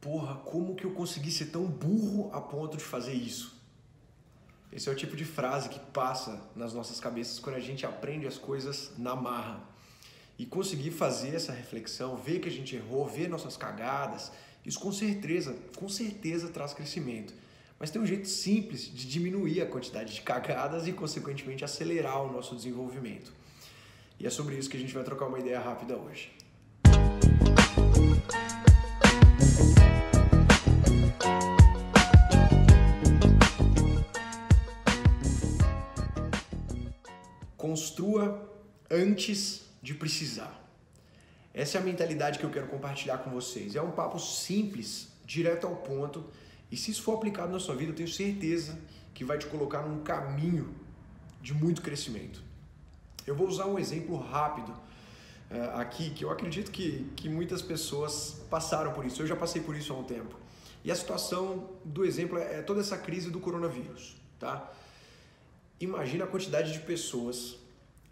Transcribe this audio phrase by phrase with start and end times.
[0.00, 3.56] porra, como que eu consegui ser tão burro a ponto de fazer isso?
[4.72, 8.26] Esse é o tipo de frase que passa nas nossas cabeças quando a gente aprende
[8.26, 9.62] as coisas na marra.
[10.38, 14.30] E conseguir fazer essa reflexão, ver que a gente errou, ver nossas cagadas,
[14.64, 17.32] isso com certeza, com certeza traz crescimento.
[17.78, 22.32] Mas tem um jeito simples de diminuir a quantidade de cagadas e, consequentemente, acelerar o
[22.32, 23.32] nosso desenvolvimento.
[24.18, 26.30] E é sobre isso que a gente vai trocar uma ideia rápida hoje.
[37.78, 38.44] Construa
[38.90, 40.52] antes de precisar.
[41.54, 43.76] Essa é a mentalidade que eu quero compartilhar com vocês.
[43.76, 46.24] É um papo simples, direto ao ponto,
[46.72, 48.76] e se isso for aplicado na sua vida, eu tenho certeza
[49.14, 50.74] que vai te colocar num caminho
[51.40, 52.42] de muito crescimento.
[53.24, 58.42] Eu vou usar um exemplo rápido uh, aqui, que eu acredito que, que muitas pessoas
[58.50, 59.22] passaram por isso.
[59.22, 60.34] Eu já passei por isso há um tempo.
[60.82, 64.68] E a situação do exemplo é, toda essa crise do coronavírus, tá?
[65.78, 67.67] Imagina a quantidade de pessoas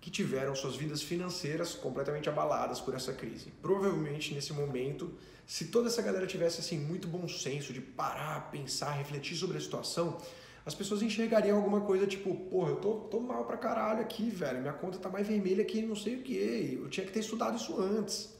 [0.06, 3.50] que tiveram suas vidas financeiras completamente abaladas por essa crise.
[3.60, 5.12] Provavelmente nesse momento,
[5.44, 9.60] se toda essa galera tivesse assim muito bom senso de parar, pensar, refletir sobre a
[9.60, 10.16] situação,
[10.64, 14.60] as pessoas enxergariam alguma coisa tipo, porra, eu tô, tô mal pra caralho aqui, velho,
[14.60, 17.56] minha conta tá mais vermelha que não sei o que, eu tinha que ter estudado
[17.56, 18.32] isso antes.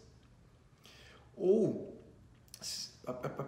[1.37, 2.01] Ou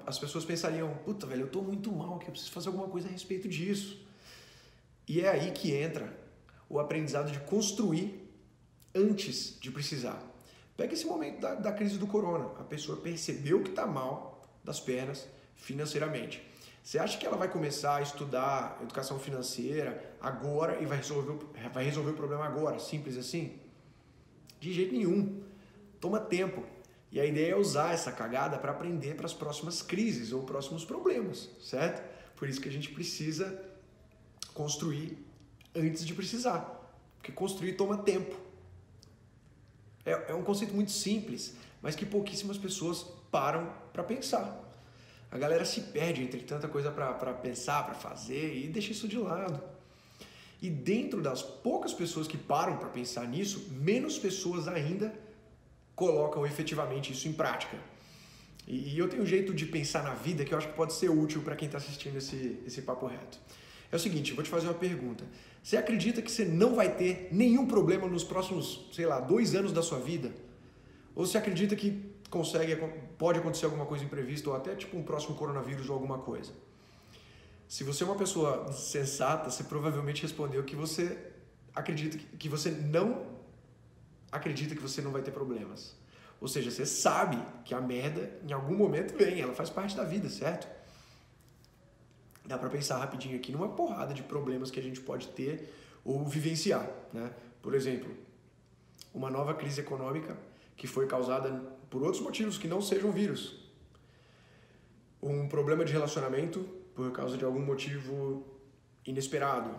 [0.04, 3.06] as pessoas pensariam, puta, velho, eu tô muito mal aqui, eu preciso fazer alguma coisa
[3.06, 4.04] a respeito disso.
[5.06, 6.26] E é aí que entra
[6.68, 8.28] o aprendizado de construir
[8.94, 10.22] antes de precisar.
[10.76, 12.46] Pega esse momento da, da crise do corona.
[12.58, 16.42] A pessoa percebeu que está mal das pernas financeiramente.
[16.82, 21.84] Você acha que ela vai começar a estudar educação financeira agora e vai resolver, vai
[21.84, 22.78] resolver o problema agora?
[22.78, 23.58] Simples assim?
[24.60, 25.42] De jeito nenhum.
[26.00, 26.64] Toma tempo.
[27.10, 30.84] E a ideia é usar essa cagada para aprender para as próximas crises ou próximos
[30.84, 32.02] problemas, certo?
[32.36, 33.62] Por isso que a gente precisa
[34.54, 35.18] construir
[35.78, 36.74] antes de precisar.
[37.16, 38.36] Porque construir toma tempo.
[40.04, 44.64] É, é um conceito muito simples, mas que pouquíssimas pessoas param para pensar.
[45.30, 49.18] A galera se perde entre tanta coisa para pensar, para fazer e deixa isso de
[49.18, 49.62] lado.
[50.60, 55.14] E dentro das poucas pessoas que param para pensar nisso, menos pessoas ainda
[55.94, 57.78] colocam efetivamente isso em prática.
[58.66, 61.08] E eu tenho um jeito de pensar na vida que eu acho que pode ser
[61.08, 63.38] útil para quem está assistindo esse, esse papo reto.
[63.90, 65.24] É o seguinte, vou te fazer uma pergunta.
[65.62, 69.72] Você acredita que você não vai ter nenhum problema nos próximos, sei lá, dois anos
[69.72, 70.32] da sua vida?
[71.14, 72.76] Ou você acredita que consegue,
[73.16, 76.52] pode acontecer alguma coisa imprevista ou até tipo um próximo coronavírus ou alguma coisa?
[77.66, 81.18] Se você é uma pessoa sensata, você provavelmente respondeu que você
[81.74, 83.26] acredita que você não
[84.30, 85.94] acredita que você não vai ter problemas.
[86.40, 90.04] Ou seja, você sabe que a merda em algum momento vem, ela faz parte da
[90.04, 90.68] vida, certo?
[92.48, 95.70] Dá para pensar rapidinho aqui numa porrada de problemas que a gente pode ter
[96.02, 97.30] ou vivenciar, né?
[97.60, 98.10] Por exemplo,
[99.12, 100.36] uma nova crise econômica
[100.74, 101.50] que foi causada
[101.90, 103.70] por outros motivos que não sejam vírus.
[105.22, 106.60] Um problema de relacionamento
[106.94, 108.46] por causa de algum motivo
[109.04, 109.78] inesperado.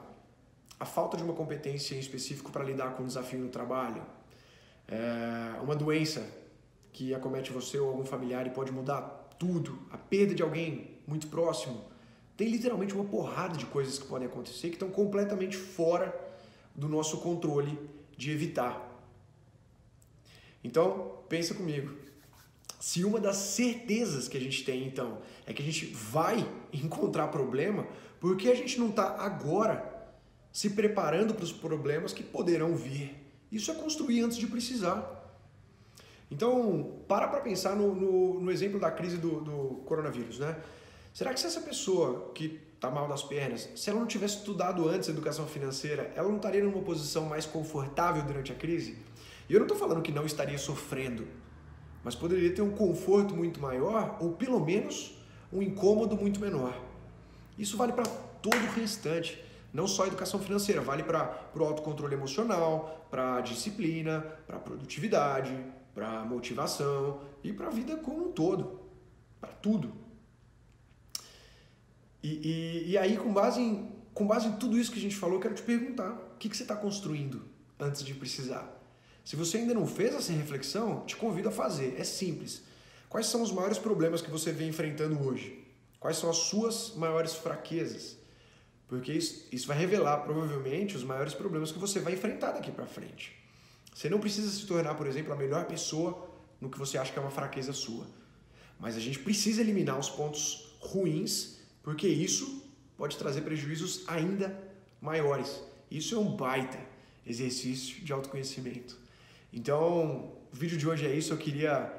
[0.80, 4.04] A falta de uma competência em específico para lidar com um desafio no trabalho.
[4.88, 6.26] É uma doença
[6.94, 9.02] que acomete você ou algum familiar e pode mudar
[9.40, 9.80] tudo.
[9.90, 11.90] A perda de alguém muito próximo
[12.40, 16.18] tem literalmente uma porrada de coisas que podem acontecer que estão completamente fora
[16.74, 17.78] do nosso controle
[18.16, 18.98] de evitar.
[20.64, 21.94] Então, pensa comigo.
[22.80, 27.28] Se uma das certezas que a gente tem, então, é que a gente vai encontrar
[27.28, 27.86] problema,
[28.22, 30.08] por que a gente não está agora
[30.54, 33.18] se preparando para os problemas que poderão vir?
[33.52, 35.30] Isso é construir antes de precisar.
[36.32, 40.58] Então, para para pensar no, no, no, exemplo da crise do, do coronavírus, né?
[41.20, 44.88] Será que se essa pessoa que está mal das pernas, se ela não tivesse estudado
[44.88, 48.98] antes educação financeira, ela não estaria numa posição mais confortável durante a crise?
[49.50, 51.28] E eu não estou falando que não estaria sofrendo,
[52.06, 55.22] mas poderia ter um conforto muito maior ou pelo menos
[55.52, 56.74] um incômodo muito menor.
[57.58, 59.44] Isso vale para todo o restante,
[59.74, 64.60] não só a educação financeira, vale para o autocontrole emocional, para a disciplina, para a
[64.62, 65.52] produtividade,
[65.94, 68.80] para a motivação e para a vida como um todo,
[69.42, 70.08] para tudo.
[72.22, 75.16] E, e, e, aí, com base, em, com base em tudo isso que a gente
[75.16, 77.44] falou, eu quero te perguntar: o que, que você está construindo
[77.80, 78.78] antes de precisar?
[79.24, 81.96] Se você ainda não fez essa reflexão, te convido a fazer.
[82.00, 82.64] É simples.
[83.08, 85.66] Quais são os maiores problemas que você vem enfrentando hoje?
[86.00, 88.18] Quais são as suas maiores fraquezas?
[88.88, 92.88] Porque isso, isso vai revelar provavelmente os maiores problemas que você vai enfrentar daqui para
[92.88, 93.36] frente.
[93.94, 96.28] Você não precisa se tornar, por exemplo, a melhor pessoa
[96.60, 98.08] no que você acha que é uma fraqueza sua.
[98.80, 101.59] Mas a gente precisa eliminar os pontos ruins,
[101.90, 102.62] porque isso
[102.96, 104.56] pode trazer prejuízos ainda
[105.02, 105.60] maiores.
[105.90, 106.78] Isso é um baita
[107.26, 108.96] exercício de autoconhecimento.
[109.52, 111.34] Então, o vídeo de hoje é isso.
[111.34, 111.92] Eu queria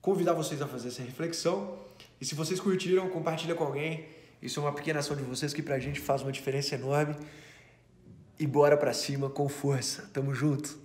[0.00, 1.80] convidar vocês a fazer essa reflexão.
[2.20, 4.06] E se vocês curtiram, compartilha com alguém.
[4.40, 7.16] Isso é uma pequena ação de vocês que pra gente faz uma diferença enorme.
[8.38, 10.08] E bora pra cima com força.
[10.12, 10.78] Tamo junto.